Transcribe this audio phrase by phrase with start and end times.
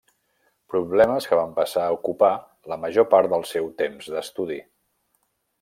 [0.73, 2.31] Problemes que van passar a ocupar
[2.73, 4.63] la major part del seu temps d'estudi.